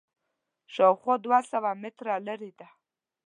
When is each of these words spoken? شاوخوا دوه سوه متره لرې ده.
شاوخوا 0.73 1.15
دوه 1.25 1.39
سوه 1.51 1.71
متره 1.81 2.15
لرې 2.27 2.51
ده. 2.59 2.67